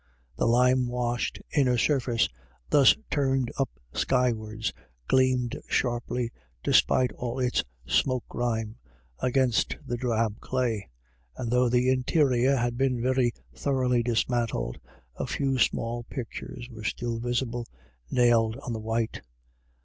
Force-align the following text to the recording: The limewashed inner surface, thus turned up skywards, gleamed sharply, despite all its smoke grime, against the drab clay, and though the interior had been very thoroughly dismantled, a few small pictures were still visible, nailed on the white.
The 0.35 0.47
limewashed 0.47 1.39
inner 1.55 1.77
surface, 1.77 2.27
thus 2.71 2.95
turned 3.11 3.51
up 3.59 3.69
skywards, 3.93 4.73
gleamed 5.07 5.59
sharply, 5.67 6.31
despite 6.63 7.11
all 7.11 7.37
its 7.39 7.63
smoke 7.85 8.23
grime, 8.27 8.77
against 9.19 9.77
the 9.85 9.97
drab 9.97 10.39
clay, 10.39 10.89
and 11.37 11.51
though 11.51 11.69
the 11.69 11.91
interior 11.91 12.55
had 12.55 12.79
been 12.79 12.99
very 12.99 13.31
thoroughly 13.53 14.01
dismantled, 14.01 14.79
a 15.17 15.27
few 15.27 15.59
small 15.59 16.01
pictures 16.05 16.67
were 16.71 16.83
still 16.83 17.19
visible, 17.19 17.67
nailed 18.09 18.57
on 18.63 18.73
the 18.73 18.79
white. 18.79 19.21